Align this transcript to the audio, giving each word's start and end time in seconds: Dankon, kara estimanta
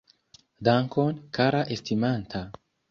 Dankon, 0.69 1.21
kara 1.39 1.63
estimanta 1.77 2.47